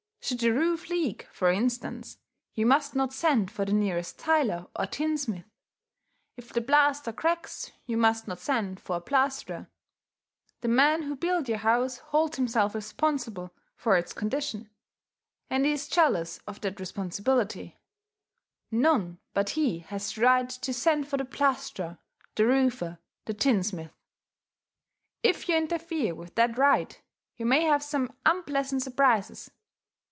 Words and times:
Should 0.23 0.39
the 0.41 0.53
roof 0.53 0.87
leak, 0.89 1.27
for 1.31 1.51
instance, 1.51 2.19
you 2.53 2.65
must 2.65 2.95
not 2.95 3.11
send 3.11 3.49
for 3.51 3.65
the 3.65 3.73
nearest 3.73 4.17
tiler 4.19 4.67
or 4.75 4.85
tinsmith; 4.85 5.45
if 6.37 6.53
the 6.53 6.61
plaster 6.61 7.11
cracks, 7.11 7.71
you 7.87 7.97
must 7.97 8.27
not 8.29 8.37
send 8.39 8.79
for 8.79 8.95
a 8.97 9.01
plasterer. 9.01 9.67
The 10.61 10.67
man 10.67 11.01
who 11.03 11.15
built 11.17 11.49
your 11.49 11.57
house 11.57 11.97
holds 11.97 12.37
himself 12.37 12.75
responsible 12.75 13.51
for 13.75 13.97
its 13.97 14.13
condition; 14.13 14.69
and 15.49 15.65
he 15.65 15.71
is 15.73 15.89
jealous 15.89 16.37
of 16.47 16.61
that 16.61 16.79
responsibility: 16.79 17.79
none 18.69 19.17
but 19.33 19.49
he 19.49 19.79
has 19.79 20.13
the 20.13 20.21
right 20.21 20.47
to 20.49 20.71
send 20.73 21.07
for 21.09 21.17
the 21.17 21.25
plasterer, 21.25 21.97
the 22.35 22.45
roofer, 22.45 22.99
the 23.25 23.33
tinsmith. 23.33 23.91
If 25.23 25.49
you 25.49 25.57
interfere 25.57 26.13
with 26.13 26.35
that 26.35 26.57
right, 26.59 27.01
you 27.37 27.45
may 27.47 27.63
have 27.65 27.83
some 27.83 28.15
unpleasant 28.25 28.83
surprises. 28.83 29.49